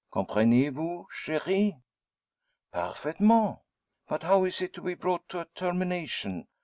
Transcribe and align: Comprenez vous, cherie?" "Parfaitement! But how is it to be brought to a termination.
Comprenez 0.09 0.69
vous, 0.71 1.05
cherie?" 1.11 1.75
"Parfaitement! 2.73 3.61
But 4.07 4.23
how 4.23 4.45
is 4.45 4.59
it 4.59 4.73
to 4.73 4.81
be 4.81 4.95
brought 4.95 5.29
to 5.29 5.41
a 5.41 5.45
termination. 5.53 6.47